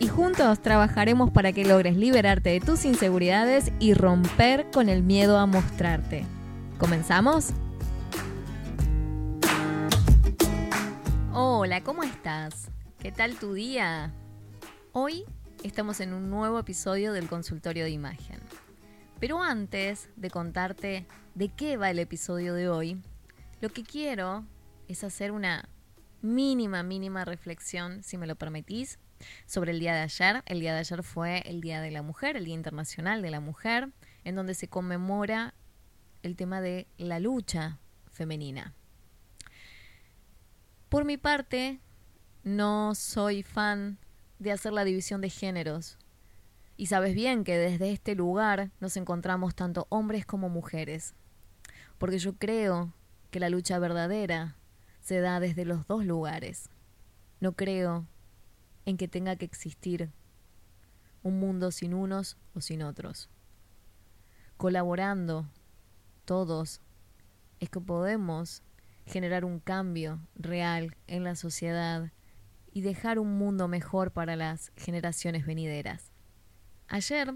[0.00, 5.38] y juntos trabajaremos para que logres liberarte de tus inseguridades y romper con el miedo
[5.38, 6.24] a mostrarte.
[6.78, 7.50] ¿Comenzamos?
[11.34, 12.70] Hola, ¿cómo estás?
[12.98, 14.10] ¿Qué tal tu día?
[14.92, 15.24] Hoy
[15.62, 18.40] estamos en un nuevo episodio del consultorio de imagen.
[19.20, 23.02] Pero antes de contarte de qué va el episodio de hoy,
[23.60, 24.46] lo que quiero
[24.88, 25.68] es hacer una
[26.22, 28.98] mínima, mínima reflexión, si me lo permitís,
[29.46, 30.42] sobre el día de ayer.
[30.46, 33.40] El día de ayer fue el Día de la Mujer, el Día Internacional de la
[33.40, 33.90] Mujer,
[34.24, 35.54] en donde se conmemora
[36.22, 37.78] el tema de la lucha
[38.10, 38.74] femenina.
[40.88, 41.80] Por mi parte,
[42.42, 43.98] no soy fan
[44.38, 45.98] de hacer la división de géneros.
[46.76, 51.14] Y sabes bien que desde este lugar nos encontramos tanto hombres como mujeres.
[51.98, 52.92] Porque yo creo
[53.30, 54.56] que la lucha verdadera
[55.00, 56.70] se da desde los dos lugares.
[57.38, 58.06] No creo
[58.84, 60.10] en que tenga que existir
[61.22, 63.28] un mundo sin unos o sin otros.
[64.56, 65.48] Colaborando
[66.24, 66.80] todos
[67.60, 68.62] es que podemos
[69.06, 72.10] generar un cambio real en la sociedad
[72.72, 76.12] y dejar un mundo mejor para las generaciones venideras.
[76.88, 77.34] Ayer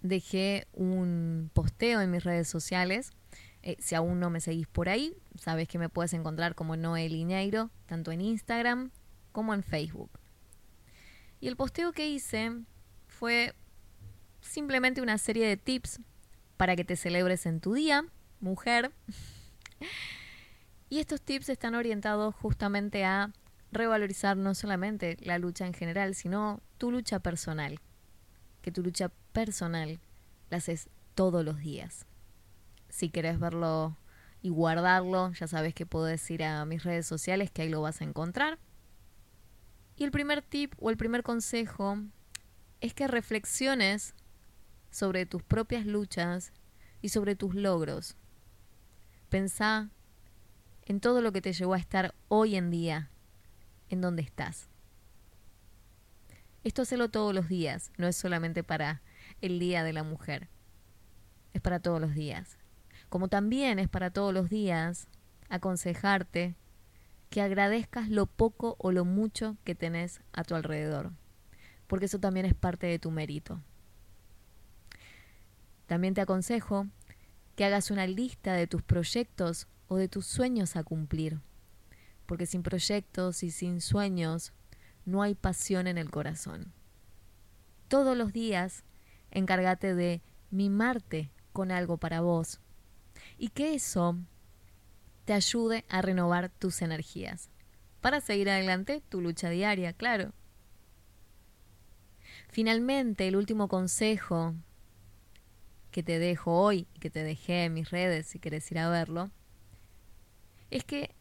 [0.00, 3.12] dejé un posteo en mis redes sociales
[3.66, 7.16] eh, si aún no me seguís por ahí, sabes que me puedes encontrar como Noel
[7.16, 8.92] Iñeiro, tanto en Instagram
[9.36, 10.08] como en Facebook.
[11.40, 12.50] Y el posteo que hice
[13.06, 13.54] fue
[14.40, 16.00] simplemente una serie de tips
[16.56, 18.06] para que te celebres en tu día,
[18.40, 18.92] mujer.
[20.88, 23.32] Y estos tips están orientados justamente a
[23.72, 27.80] revalorizar no solamente la lucha en general, sino tu lucha personal.
[28.62, 29.98] Que tu lucha personal
[30.48, 32.06] la haces todos los días.
[32.88, 33.96] Si querés verlo
[34.42, 38.00] y guardarlo, ya sabes que puedes ir a mis redes sociales, que ahí lo vas
[38.00, 38.60] a encontrar.
[39.96, 41.98] Y el primer tip o el primer consejo
[42.80, 44.14] es que reflexiones
[44.90, 46.52] sobre tus propias luchas
[47.02, 48.16] y sobre tus logros.
[49.28, 49.88] Pensá
[50.84, 53.10] en todo lo que te llevó a estar hoy en día,
[53.88, 54.68] en donde estás.
[56.62, 59.02] Esto hacelo todos los días, no es solamente para
[59.40, 60.48] el Día de la Mujer,
[61.54, 62.58] es para todos los días
[63.08, 65.08] como también es para todos los días,
[65.48, 66.56] aconsejarte
[67.36, 71.12] que agradezcas lo poco o lo mucho que tenés a tu alrededor,
[71.86, 73.60] porque eso también es parte de tu mérito.
[75.84, 76.86] También te aconsejo
[77.54, 81.42] que hagas una lista de tus proyectos o de tus sueños a cumplir,
[82.24, 84.54] porque sin proyectos y sin sueños
[85.04, 86.72] no hay pasión en el corazón.
[87.88, 88.82] Todos los días
[89.30, 92.60] encárgate de mimarte con algo para vos,
[93.36, 94.16] y que eso
[95.26, 97.50] te ayude a renovar tus energías
[98.00, 100.32] para seguir adelante tu lucha diaria, claro.
[102.48, 104.54] Finalmente, el último consejo
[105.90, 109.30] que te dejo hoy que te dejé en mis redes si quieres ir a verlo,
[110.70, 111.14] es que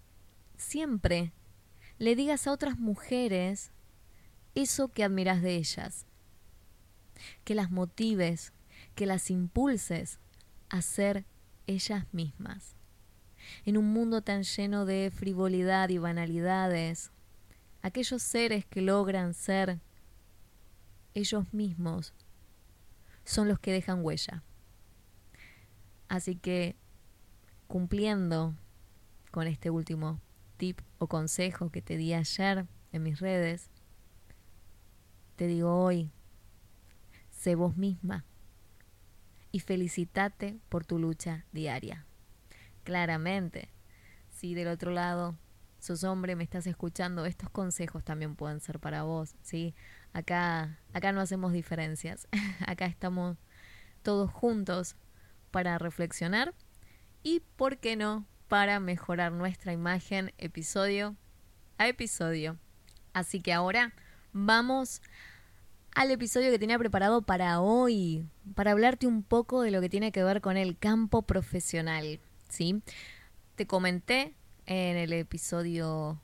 [0.55, 1.31] siempre
[1.97, 3.71] le digas a otras mujeres
[4.53, 6.05] eso que admiras de ellas,
[7.43, 8.53] que las motives,
[8.93, 10.19] que las impulses
[10.69, 11.25] a ser
[11.65, 12.74] ellas mismas.
[13.65, 17.11] En un mundo tan lleno de frivolidad y banalidades,
[17.81, 19.79] aquellos seres que logran ser
[21.13, 22.13] ellos mismos
[23.23, 24.43] son los que dejan huella.
[26.07, 26.75] Así que,
[27.67, 28.53] cumpliendo
[29.31, 30.19] con este último
[30.57, 33.69] tip o consejo que te di ayer en mis redes,
[35.35, 36.11] te digo hoy,
[37.31, 38.23] sé vos misma
[39.51, 42.05] y felicitate por tu lucha diaria.
[42.85, 43.67] Claramente,
[44.29, 45.35] si del otro lado
[45.79, 49.73] sos hombre, me estás escuchando, estos consejos también pueden ser para vos, ¿sí?
[50.13, 52.27] Acá, acá no hacemos diferencias,
[52.65, 53.37] acá estamos
[54.03, 54.95] todos juntos
[55.49, 56.53] para reflexionar
[57.23, 61.15] y, ¿por qué no?, para mejorar nuestra imagen episodio
[61.79, 62.59] a episodio.
[63.13, 63.93] Así que ahora
[64.31, 65.01] vamos
[65.95, 70.11] al episodio que tenía preparado para hoy, para hablarte un poco de lo que tiene
[70.11, 72.19] que ver con el campo profesional,
[72.55, 72.81] ¿sí?
[73.55, 74.33] Te comenté
[74.65, 76.19] en el episodio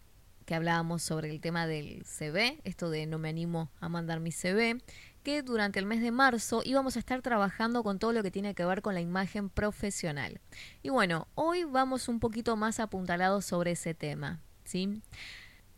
[0.46, 4.32] que hablábamos sobre el tema del CV, esto de no me animo a mandar mi
[4.32, 4.82] CV,
[5.24, 8.56] que durante el mes de marzo íbamos a estar trabajando con todo lo que tiene
[8.56, 10.40] que ver con la imagen profesional.
[10.82, 15.02] Y bueno, hoy vamos un poquito más apuntalados sobre ese tema, ¿sí?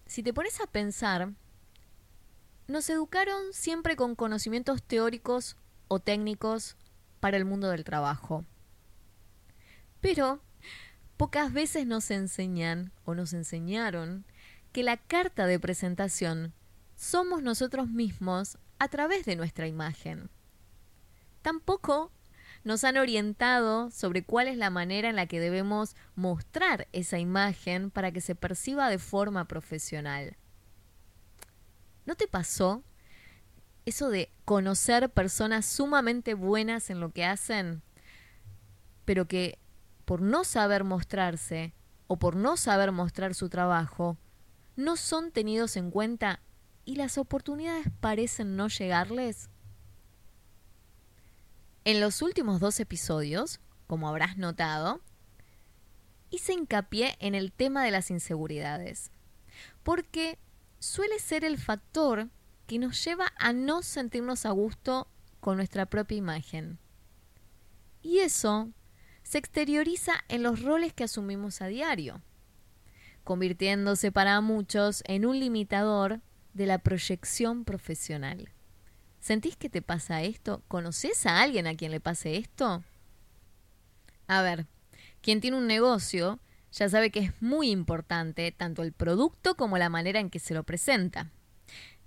[0.06, 1.34] Si te pones a pensar,
[2.68, 5.58] nos educaron siempre con conocimientos teóricos
[5.88, 6.78] o técnicos
[7.20, 8.46] para el mundo del trabajo.
[10.04, 10.42] Pero
[11.16, 14.26] pocas veces nos enseñan o nos enseñaron
[14.74, 16.54] que la carta de presentación
[16.98, 20.30] somos nosotros mismos a través de nuestra imagen.
[21.42, 22.12] Tampoco
[22.66, 27.90] nos han orientado sobre cuál es la manera en la que debemos mostrar esa imagen
[27.90, 30.36] para que se perciba de forma profesional.
[32.06, 32.84] ¿No te pasó
[33.86, 37.82] eso de conocer personas sumamente buenas en lo que hacen,
[39.06, 39.63] pero que
[40.06, 41.74] por no saber mostrarse
[42.08, 44.18] o por no saber mostrar su trabajo,
[44.76, 46.42] no son tenidos en cuenta
[46.86, 49.50] y las oportunidades parecen no llegarles?
[51.86, 55.02] En los últimos dos episodios, como habrás notado,
[56.30, 59.12] hice hincapié en el tema de las inseguridades,
[59.84, 60.40] porque
[60.80, 62.30] suele ser el factor
[62.68, 65.08] que nos lleva a no sentirnos a gusto
[65.40, 66.80] con nuestra propia imagen.
[68.02, 68.70] Y eso
[69.24, 72.22] se exterioriza en los roles que asumimos a diario,
[73.24, 76.22] convirtiéndose para muchos en un limitador
[76.54, 78.50] de la proyección profesional.
[79.20, 80.64] ¿Sentís que te pasa esto?
[80.68, 82.84] ¿Conoces a alguien a quien le pase esto?
[84.28, 84.68] A ver,
[85.22, 86.40] quien tiene un negocio
[86.72, 90.54] ya sabe que es muy importante tanto el producto como la manera en que se
[90.54, 91.32] lo presenta.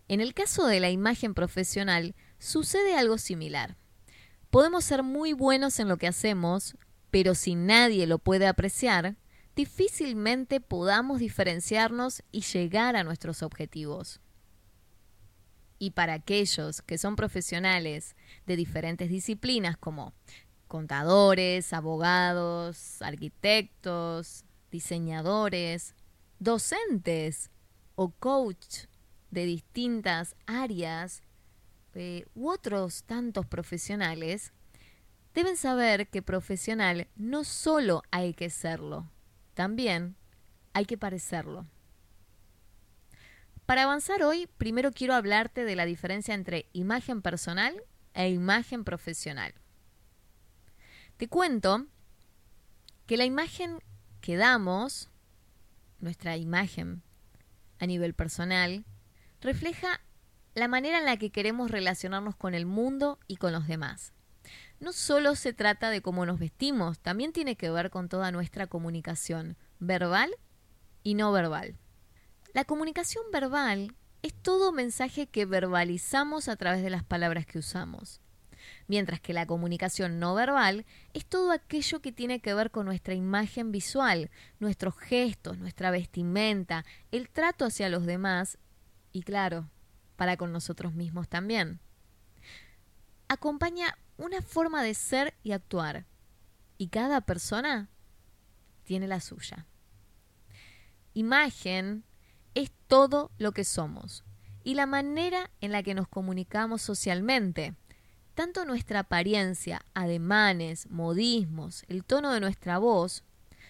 [0.09, 3.77] En el caso de la imagen profesional sucede algo similar.
[4.51, 6.77] Podemos ser muy buenos en lo que hacemos,
[7.17, 9.17] pero si nadie lo puede apreciar,
[9.55, 14.21] difícilmente podamos diferenciarnos y llegar a nuestros objetivos.
[15.79, 20.13] Y para aquellos que son profesionales de diferentes disciplinas como
[20.69, 25.95] contadores, abogados, arquitectos, diseñadores,
[26.39, 27.51] docentes
[27.95, 28.89] o coach
[29.31, 31.23] de distintas áreas
[31.95, 34.53] eh, u otros tantos profesionales,
[35.37, 39.07] deben saber que profesional no solo hay que serlo,
[39.53, 40.17] también
[40.73, 41.67] hay que parecerlo.
[43.67, 47.83] Para avanzar hoy, primero quiero hablarte de la diferencia entre imagen personal
[48.15, 49.53] e imagen profesional.
[51.19, 51.85] Te cuento
[53.05, 53.81] que la imagen
[54.23, 55.11] que damos,
[56.01, 57.03] nuestra imagen
[57.79, 58.87] a nivel personal,
[59.43, 60.01] refleja
[60.55, 64.15] la manera en la que queremos relacionarnos con el mundo y con los demás.
[64.81, 68.67] No solo se trata de cómo nos vestimos, también tiene que ver con toda nuestra
[68.67, 70.31] comunicación, verbal
[71.03, 71.77] y no verbal.
[72.53, 78.21] La comunicación verbal es todo mensaje que verbalizamos a través de las palabras que usamos
[78.89, 83.15] mientras que la comunicación no verbal es todo aquello que tiene que ver con nuestra
[83.15, 88.59] imagen visual, nuestros gestos, nuestra vestimenta, el trato hacia los demás
[89.13, 89.69] y claro,
[90.17, 91.81] para con nosotros mismos también.
[93.29, 96.07] Acompaña una forma de ser y actuar,
[96.79, 97.89] y cada persona
[98.85, 99.67] tiene la suya.
[101.15, 102.05] Imagen
[102.55, 104.25] es todo lo que somos
[104.65, 107.75] y la manera en la que nos comunicamos socialmente
[108.37, 113.25] tanto nuestra apariencia, ademanes, modismos, el tono de nuestra voz,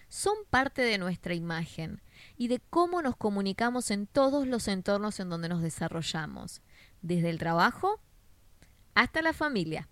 [0.09, 2.03] son parte de nuestra imagen
[2.37, 6.63] y de cómo nos comunicamos en todos los entornos en donde nos desarrollamos,
[7.01, 8.01] desde el trabajo
[8.95, 9.89] hasta la familia.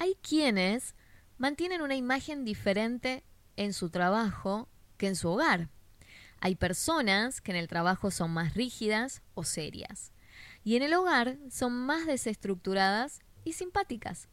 [0.00, 0.94] Hay quienes
[1.36, 3.22] mantienen una imagen diferente
[3.56, 4.66] en su trabajo
[4.96, 5.68] que en su hogar.
[6.40, 10.10] Hay personas que en el trabajo son más rígidas o serias
[10.64, 14.30] y en el hogar son más desestructuradas y simpáticas,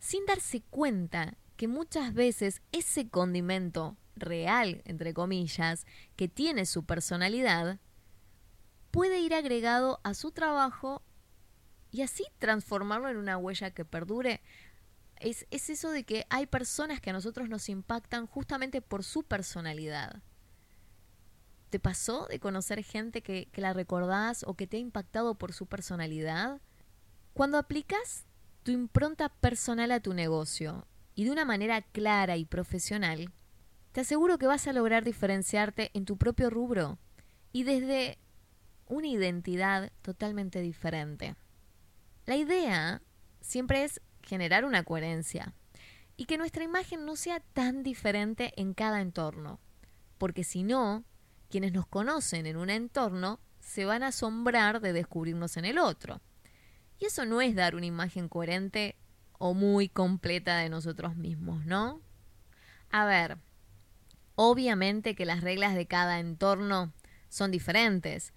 [0.00, 5.86] sin darse cuenta que muchas veces ese condimento real, entre comillas,
[6.16, 7.78] que tiene su personalidad,
[8.90, 11.04] puede ir agregado a su trabajo
[11.90, 14.40] y así transformarlo en una huella que perdure.
[15.20, 19.22] Es, es, eso de que hay personas que a nosotros nos impactan justamente por su
[19.22, 20.22] personalidad.
[21.70, 25.52] ¿Te pasó de conocer gente que, que la recordás o que te ha impactado por
[25.52, 26.60] su personalidad?
[27.34, 28.24] Cuando aplicas
[28.62, 33.32] tu impronta personal a tu negocio y de una manera clara y profesional,
[33.92, 36.98] te aseguro que vas a lograr diferenciarte en tu propio rubro
[37.52, 38.18] y desde
[38.86, 41.34] una identidad totalmente diferente.
[42.26, 43.02] La idea
[43.40, 45.54] siempre es generar una coherencia
[46.16, 49.58] y que nuestra imagen no sea tan diferente en cada entorno,
[50.18, 51.04] porque si no,
[51.48, 56.20] quienes nos conocen en un entorno se van a asombrar de descubrirnos en el otro.
[56.98, 58.96] Y eso no es dar una imagen coherente
[59.38, 62.00] o muy completa de nosotros mismos, ¿no?
[62.90, 63.38] A ver,
[64.34, 66.92] obviamente que las reglas de cada entorno
[67.28, 68.32] son diferentes.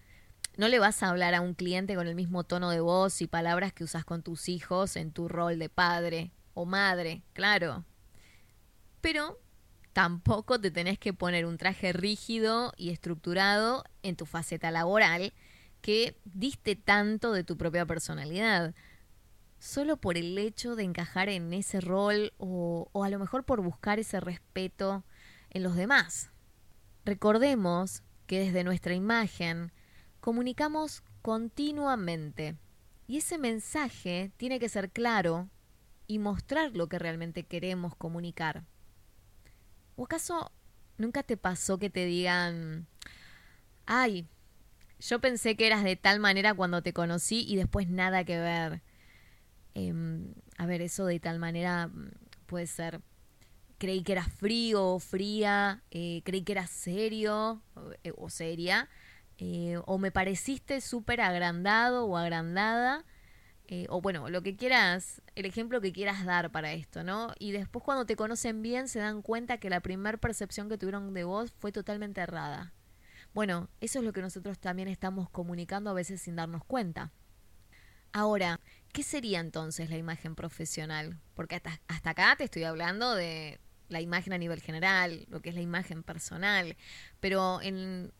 [0.57, 3.27] No le vas a hablar a un cliente con el mismo tono de voz y
[3.27, 7.85] palabras que usas con tus hijos en tu rol de padre o madre, claro.
[8.99, 9.39] Pero
[9.93, 15.33] tampoco te tenés que poner un traje rígido y estructurado en tu faceta laboral
[15.81, 18.75] que diste tanto de tu propia personalidad.
[19.59, 23.61] Solo por el hecho de encajar en ese rol o, o a lo mejor por
[23.61, 25.03] buscar ese respeto
[25.49, 26.29] en los demás.
[27.05, 29.71] Recordemos que desde nuestra imagen
[30.21, 32.55] comunicamos continuamente
[33.07, 35.49] y ese mensaje tiene que ser claro
[36.07, 38.63] y mostrar lo que realmente queremos comunicar.
[39.95, 40.51] ¿O acaso
[40.97, 42.87] nunca te pasó que te digan,
[43.85, 44.27] ay,
[44.99, 48.81] yo pensé que eras de tal manera cuando te conocí y después nada que ver?
[49.73, 52.11] Em, a ver, eso de tal manera mm,
[52.45, 53.01] puede ser,
[53.77, 57.61] creí que eras frío o fría, eh, creí que eras serio
[58.03, 58.89] eh, o seria,
[59.43, 63.03] eh, o me pareciste súper agrandado o agrandada
[63.67, 67.33] eh, o bueno, lo que quieras, el ejemplo que quieras dar para esto, ¿no?
[67.39, 71.11] Y después cuando te conocen bien se dan cuenta que la primera percepción que tuvieron
[71.15, 72.71] de vos fue totalmente errada.
[73.33, 77.11] Bueno, eso es lo que nosotros también estamos comunicando a veces sin darnos cuenta.
[78.13, 78.59] Ahora,
[78.93, 81.19] ¿qué sería entonces la imagen profesional?
[81.33, 85.49] Porque hasta, hasta acá te estoy hablando de la imagen a nivel general, lo que
[85.49, 86.75] es la imagen personal,
[87.19, 88.11] pero en,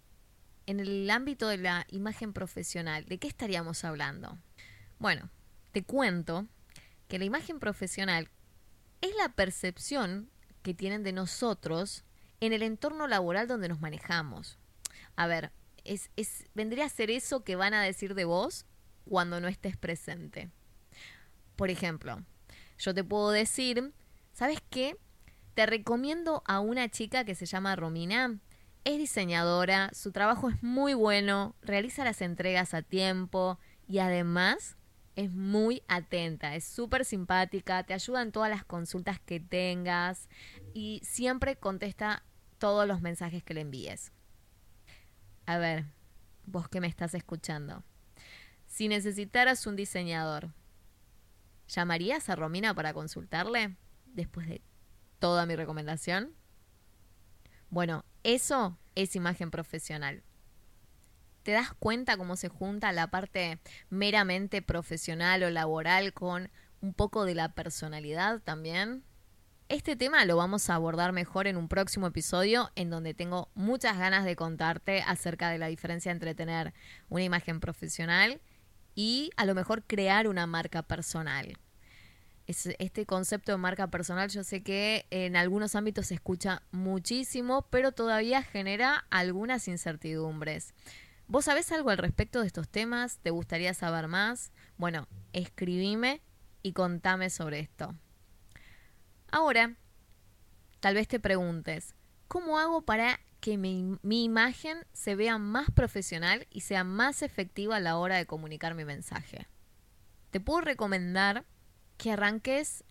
[0.72, 4.38] en el ámbito de la imagen profesional, ¿de qué estaríamos hablando?
[5.00, 5.30] Bueno,
[5.72, 6.48] te cuento
[7.08, 8.30] que la imagen profesional
[9.02, 10.30] es la percepción
[10.64, 12.06] que tienen de nosotros
[12.40, 14.58] en el entorno laboral donde nos manejamos.
[15.16, 15.52] A ver,
[15.84, 18.66] es, es, vendría a ser eso que van a decir de vos
[19.06, 20.50] cuando no estés presente.
[21.58, 22.24] Por ejemplo,
[22.78, 23.94] yo te puedo decir,
[24.32, 24.96] ¿sabes qué?
[25.54, 28.40] Te recomiendo a una chica que se llama Romina.
[28.84, 34.76] Es diseñadora, su trabajo es muy bueno, realiza las entregas a tiempo y además
[35.16, 40.30] es muy atenta, es súper simpática, te ayuda en todas las consultas que tengas
[40.74, 42.24] y siempre contesta
[42.58, 44.12] todos los mensajes que le envíes.
[45.46, 45.86] A ver,
[46.46, 47.84] vos que me estás escuchando.
[48.66, 50.54] Si necesitaras un diseñador,
[51.68, 54.62] ¿llamarías a Romina para consultarle después de
[55.20, 56.34] toda mi recomendación?
[57.72, 60.24] Bueno, eso es imagen profesional.
[61.44, 63.60] ¿Te das cuenta cómo se junta la parte
[63.90, 66.52] meramente profesional o laboral con
[66.82, 69.06] un poco de la personalidad también?
[69.70, 73.98] Este tema lo vamos a abordar mejor en un próximo episodio en donde tengo muchas
[73.98, 76.74] ganas de contarte acerca de la diferencia entre tener
[77.08, 78.42] una imagen profesional
[78.96, 81.58] y a lo mejor crear una marca personal.
[82.52, 87.92] Este concepto de marca personal yo sé que en algunos ámbitos se escucha muchísimo, pero
[87.92, 90.74] todavía genera algunas incertidumbres.
[91.28, 93.20] ¿Vos sabés algo al respecto de estos temas?
[93.20, 94.52] ¿Te gustaría saber más?
[94.78, 96.22] Bueno, escribime
[96.62, 97.96] y contame sobre esto.
[99.32, 99.78] Ahora,
[100.82, 101.96] tal vez te preguntes,
[102.28, 107.78] ¿cómo hago para que mi, mi, imagen se vea más profesional y sea más efectiva
[107.78, 109.48] a la hora de comunicar mi mensaje?
[110.32, 111.46] Te puedo recomendar
[112.02, 112.84] que arranques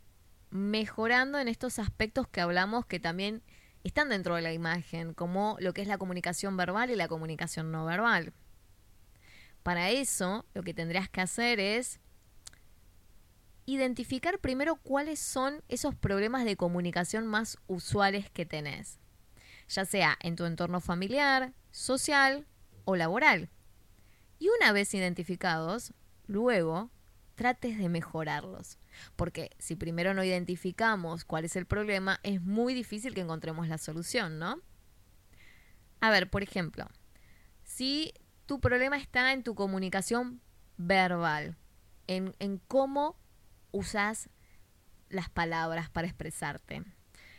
[0.50, 3.42] mejorando en estos aspectos que hablamos que también
[3.82, 7.72] están dentro de la imagen, como lo que es la comunicación verbal y la comunicación
[7.72, 8.32] no verbal.
[9.64, 11.98] Para eso, lo que tendrías que hacer es
[13.66, 19.00] identificar primero cuáles son esos problemas de comunicación más usuales que tenés,
[19.68, 22.46] ya sea en tu entorno familiar, social
[22.84, 23.50] o laboral.
[24.38, 25.94] Y una vez identificados,
[26.28, 26.92] luego
[27.34, 28.78] trates de mejorarlos.
[29.16, 33.78] Porque si primero no identificamos cuál es el problema, es muy difícil que encontremos la
[33.78, 34.60] solución, ¿no?
[36.00, 36.88] A ver, por ejemplo,
[37.62, 38.12] si
[38.46, 40.40] tu problema está en tu comunicación
[40.76, 41.56] verbal,
[42.06, 43.16] en, en cómo
[43.70, 44.30] usas
[45.08, 46.82] las palabras para expresarte.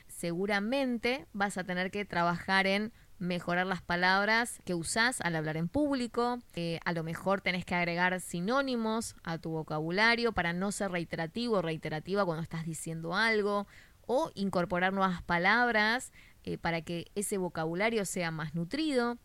[0.07, 5.67] Seguramente vas a tener que trabajar en mejorar las palabras que usás al hablar en
[5.67, 6.39] público.
[6.55, 11.57] Eh, a lo mejor tenés que agregar sinónimos a tu vocabulario para no ser reiterativo
[11.57, 13.67] o reiterativa cuando estás diciendo algo.
[14.07, 16.11] O incorporar nuevas palabras
[16.43, 19.19] eh, para que ese vocabulario sea más nutrido.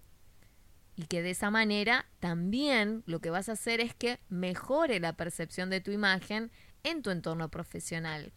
[0.95, 5.15] Y que de esa manera también lo que vas a hacer es que mejore la
[5.15, 6.51] percepción de tu imagen
[6.85, 8.35] en tu entorno profesional.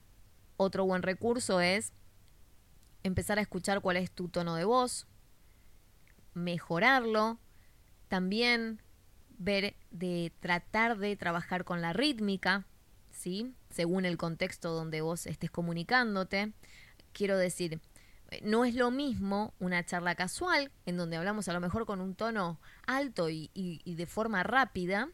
[0.55, 1.91] Otro buen recurso es
[3.03, 5.05] empezar a escuchar cuál es tu tono de voz,
[6.43, 7.39] mejorarlo,
[8.07, 8.81] también
[9.37, 12.65] ver de tratar de trabajar con la rítmica,
[13.11, 13.53] ¿sí?
[13.69, 16.53] Según el contexto donde vos estés comunicándote.
[17.13, 17.79] Quiero decir,
[18.43, 22.15] no es lo mismo una charla casual, en donde hablamos a lo mejor con un
[22.15, 23.49] tono alto y,
[23.85, 25.09] de forma rápida,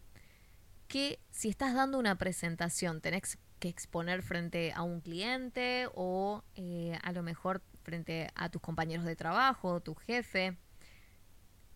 [0.87, 6.99] que si estás dando una presentación, tenés que exponer frente a un cliente o eh,
[7.01, 10.57] a lo mejor frente a tus compañeros de trabajo, tu jefe.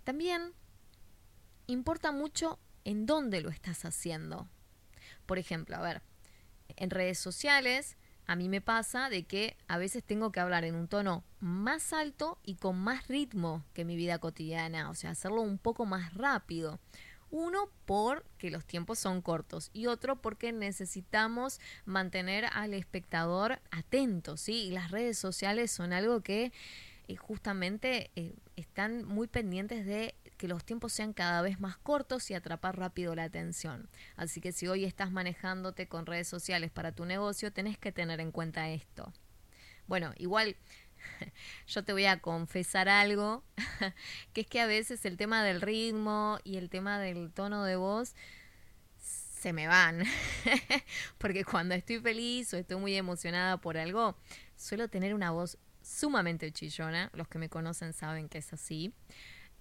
[0.09, 0.55] También
[1.67, 4.49] importa mucho en dónde lo estás haciendo.
[5.27, 6.01] Por ejemplo, a ver,
[6.77, 10.73] en redes sociales a mí me pasa de que a veces tengo que hablar en
[10.73, 15.41] un tono más alto y con más ritmo que mi vida cotidiana, o sea, hacerlo
[15.41, 16.79] un poco más rápido.
[17.29, 24.63] Uno, porque los tiempos son cortos y otro, porque necesitamos mantener al espectador atento, ¿sí?
[24.63, 26.51] Y las redes sociales son algo que
[27.15, 32.33] justamente eh, están muy pendientes de que los tiempos sean cada vez más cortos y
[32.33, 33.89] atrapar rápido la atención.
[34.15, 38.19] Así que si hoy estás manejándote con redes sociales para tu negocio, tenés que tener
[38.19, 39.11] en cuenta esto.
[39.87, 40.55] Bueno, igual
[41.67, 43.43] yo te voy a confesar algo,
[44.33, 47.75] que es que a veces el tema del ritmo y el tema del tono de
[47.75, 48.15] voz
[49.39, 50.03] se me van.
[51.17, 54.17] Porque cuando estoy feliz o estoy muy emocionada por algo,
[54.55, 55.57] suelo tener una voz
[55.89, 57.09] sumamente chillona.
[57.13, 58.93] Los que me conocen saben que es así.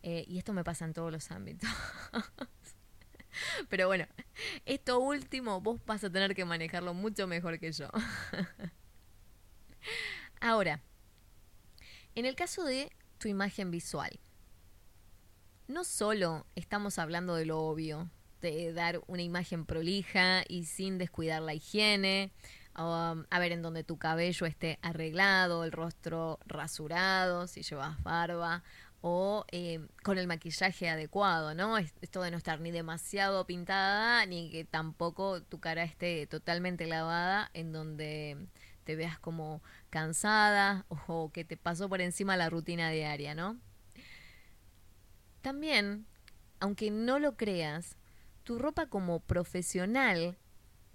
[0.03, 1.69] Eh, y esto me pasa en todos los ámbitos.
[3.69, 4.07] Pero bueno,
[4.65, 7.89] esto último vos vas a tener que manejarlo mucho mejor que yo.
[10.41, 10.83] Ahora,
[12.15, 14.21] en el caso de tu imagen visual,
[15.67, 21.43] no solo estamos hablando de lo obvio, de dar una imagen prolija y sin descuidar
[21.43, 22.33] la higiene,
[22.79, 28.63] Um, a ver en donde tu cabello esté arreglado, el rostro rasurado, si llevas barba,
[29.01, 31.77] o eh, con el maquillaje adecuado, ¿no?
[31.77, 37.51] Esto de no estar ni demasiado pintada, ni que tampoco tu cara esté totalmente lavada,
[37.53, 38.47] en donde
[38.85, 39.61] te veas como
[39.91, 43.59] cansada o que te pasó por encima la rutina diaria, ¿no?
[45.43, 46.07] También,
[46.61, 47.97] aunque no lo creas,
[48.45, 50.38] tu ropa como profesional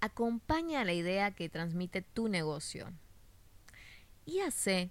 [0.00, 2.92] acompaña la idea que transmite tu negocio
[4.26, 4.90] y hace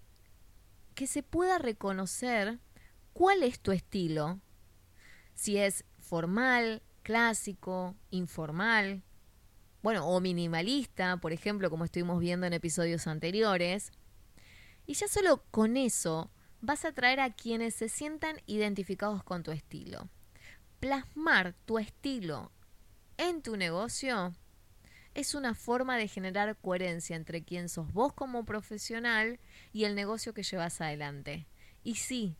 [0.96, 2.60] que se pueda reconocer
[3.14, 4.40] cuál es tu estilo,
[5.34, 9.04] si es formal, clásico, informal,
[9.82, 13.92] bueno, o minimalista, por ejemplo, como estuvimos viendo en episodios anteriores.
[14.86, 19.52] Y ya solo con eso vas a atraer a quienes se sientan identificados con tu
[19.52, 20.10] estilo.
[20.80, 22.52] Plasmar tu estilo
[23.18, 24.34] en tu negocio
[25.14, 29.40] es una forma de generar coherencia entre quién sos vos como profesional
[29.72, 31.46] y el negocio que llevas adelante.
[31.84, 32.36] Y sí,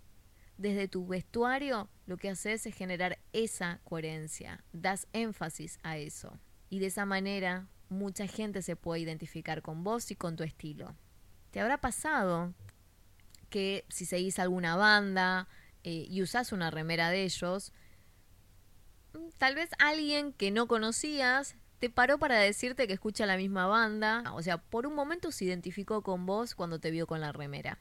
[0.58, 6.40] desde tu vestuario lo que haces es generar esa coherencia, das énfasis a eso.
[6.70, 10.96] Y de esa manera mucha gente se puede identificar con vos y con tu estilo.
[11.52, 12.54] ¿Te habrá pasado
[13.50, 15.48] que si seguís alguna banda
[15.84, 17.72] eh, y usás una remera de ellos,
[19.14, 23.68] mm, tal vez alguien que no conocías te paró para decirte que escucha la misma
[23.68, 27.34] banda, o sea, por un momento se identificó con vos cuando te vio con la
[27.34, 27.78] remera.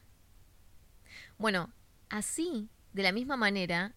[1.37, 1.71] Bueno,
[2.09, 3.95] así, de la misma manera,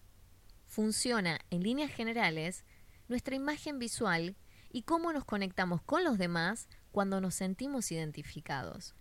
[0.65, 2.63] funciona en líneas generales
[3.09, 4.37] nuestra imagen visual
[4.71, 8.95] y cómo nos conectamos con los demás cuando nos sentimos identificados.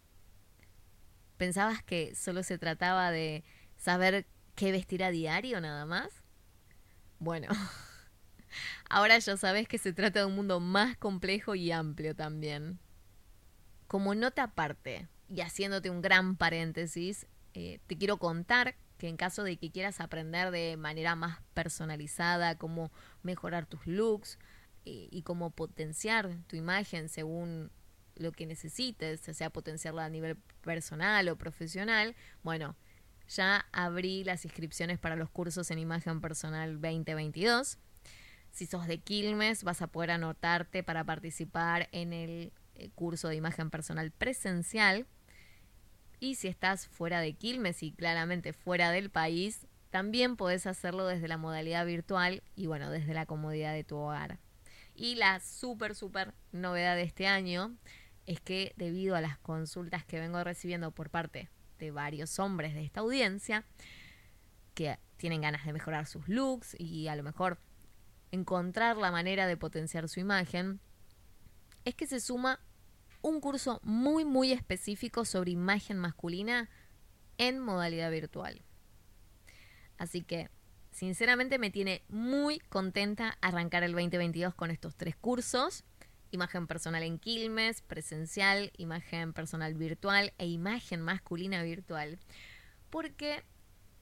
[1.37, 3.45] ¿Pensabas que solo se trataba de
[3.77, 6.09] saber qué vestir a diario nada más?
[7.21, 7.47] Bueno,
[8.89, 12.79] Ahora ya sabes que se trata de un mundo más complejo y amplio también.
[13.87, 19.45] Como nota aparte, y haciéndote un gran paréntesis, eh, te quiero contar que en caso
[19.45, 22.91] de que quieras aprender de manera más personalizada cómo
[23.23, 24.39] mejorar tus looks
[24.85, 27.71] eh, y cómo potenciar tu imagen según
[28.15, 32.77] lo que necesites, sea potenciarla a nivel personal o profesional, bueno,
[33.29, 37.79] ya abrí las inscripciones para los cursos en imagen personal 2022
[38.57, 43.37] si sos de Quilmes, vas a poder anotarte para participar en el eh, curso de
[43.37, 45.07] imagen personal presencial.
[46.21, 51.29] Y si estás fuera de Quilmes y claramente fuera del país, también podés hacerlo desde
[51.29, 54.39] la modalidad virtual y bueno, desde la comodidad de tu hogar.
[54.95, 57.77] Y la súper, súper novedad de este año
[58.25, 62.87] es que debido a las consultas que vengo recibiendo por parte de varios hombres de
[62.87, 63.67] esta audiencia,
[64.73, 67.59] que tienen ganas de mejorar sus looks y a lo mejor
[68.31, 70.81] encontrar la manera de potenciar su imagen,
[71.85, 72.61] es que se suma
[73.23, 76.69] un curso muy muy específico sobre imagen masculina
[77.39, 78.63] en modalidad virtual.
[79.99, 80.51] Así que
[80.91, 85.85] sinceramente me tiene muy contenta arrancar el 2022 con estos tres cursos.
[86.31, 92.19] Imagen personal en Quilmes, presencial, imagen personal virtual e imagen masculina virtual.
[92.91, 93.45] Porque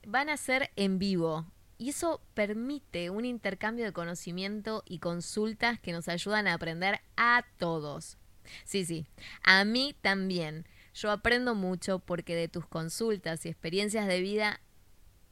[0.07, 1.47] van a ser en vivo.
[1.77, 7.45] Y eso permite un intercambio de conocimiento y consultas que nos ayudan a aprender a
[7.59, 8.17] todos.
[8.65, 9.07] Sí, sí,
[9.43, 10.67] a mí también.
[10.95, 14.61] Yo aprendo mucho porque de tus consultas y experiencias de vida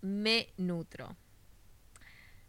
[0.00, 1.16] me nutro.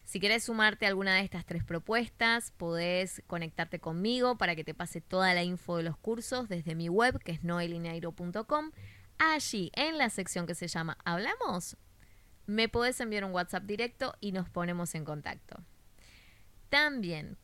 [0.04, 4.74] Si querés sumarte a alguna de estas tres propuestas, podés conectarte conmigo para que te
[4.74, 8.72] pase toda la info de los cursos desde mi web, que es noelineiro.com.
[9.18, 11.78] Allí, en la sección que se llama Hablamos,
[12.46, 15.64] me podés enviar un WhatsApp directo y nos ponemos en contacto.
[16.70, 17.38] También,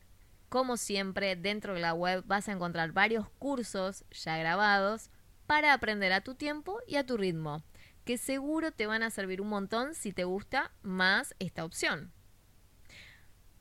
[0.50, 5.10] como siempre, dentro de la web vas a encontrar varios cursos ya grabados
[5.46, 7.64] para aprender a tu tiempo y a tu ritmo,
[8.06, 12.12] que seguro te van a servir un montón si te gusta más esta opción.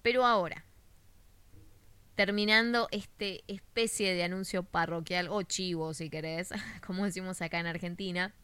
[0.02, 0.64] Pero ahora,
[2.14, 6.50] terminando este especie de anuncio parroquial o chivo, si querés,
[6.86, 8.34] como decimos acá en Argentina,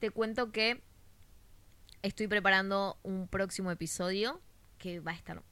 [0.00, 0.82] te cuento que
[2.04, 4.40] estoy preparando un próximo episodio
[4.76, 5.42] que va a estar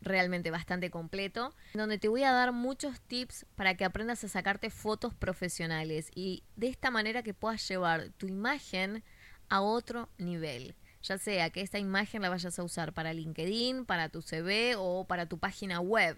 [0.00, 4.70] realmente bastante completo, donde te voy a dar muchos tips para que aprendas a sacarte
[4.70, 9.04] fotos profesionales y de esta manera que puedas llevar tu imagen
[9.48, 14.08] a otro nivel ya sea que esta imagen la vayas a usar para LinkedIn, para
[14.08, 16.16] tu CV o para tu página web.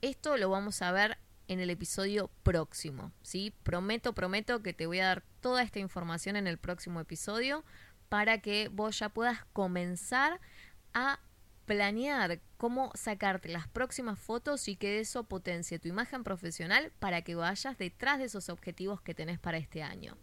[0.00, 3.54] Esto lo vamos a ver en el episodio próximo, ¿sí?
[3.62, 7.64] Prometo, prometo que te voy a dar toda esta información en el próximo episodio
[8.12, 10.38] para que vos ya puedas comenzar
[10.92, 11.18] a
[11.64, 17.36] planear cómo sacarte las próximas fotos y que eso potencie tu imagen profesional para que
[17.36, 20.18] vayas detrás de esos objetivos que tenés para este año.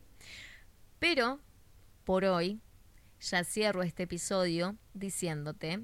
[0.99, 1.39] Pero,
[2.03, 2.61] por hoy,
[3.21, 5.83] ya cierro este episodio diciéndote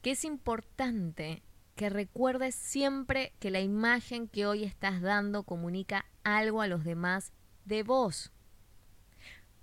[0.00, 1.42] que es importante
[1.74, 7.34] que recuerdes siempre que la imagen que hoy estás dando comunica algo a los demás
[7.66, 8.32] de vos.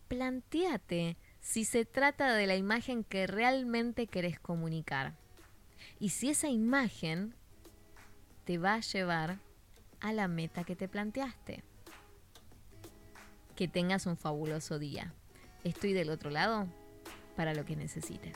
[0.07, 5.13] Plantéate si se trata de la imagen que realmente querés comunicar
[5.99, 7.33] y si esa imagen
[8.45, 9.39] te va a llevar
[9.99, 11.63] a la meta que te planteaste.
[13.55, 15.13] Que tengas un fabuloso día.
[15.63, 16.67] Estoy del otro lado
[17.35, 18.35] para lo que necesites.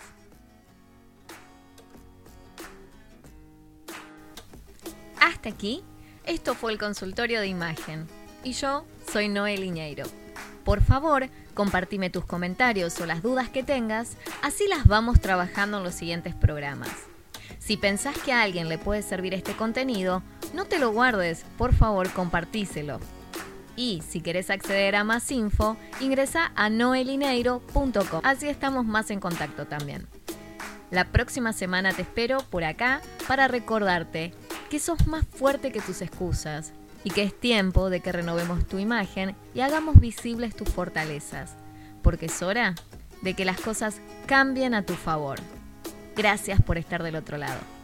[5.21, 5.83] Hasta aquí,
[6.25, 8.07] esto fue el consultorio de imagen
[8.43, 10.05] y yo soy Noel Iñeiro.
[10.69, 15.83] Por favor, compartime tus comentarios o las dudas que tengas, así las vamos trabajando en
[15.83, 16.91] los siguientes programas.
[17.57, 20.21] Si pensás que a alguien le puede servir este contenido,
[20.53, 22.99] no te lo guardes, por favor compartíselo.
[23.75, 28.21] Y si querés acceder a más info, ingresa a noelineiro.com.
[28.21, 30.05] Así estamos más en contacto también.
[30.91, 34.35] La próxima semana te espero por acá para recordarte
[34.69, 38.79] que sos más fuerte que tus excusas y que es tiempo de que renovemos tu
[38.79, 41.55] imagen y hagamos visibles tus fortalezas,
[42.01, 42.75] porque es hora
[43.21, 45.39] de que las cosas cambien a tu favor.
[46.15, 47.78] Gracias por estar del otro lado.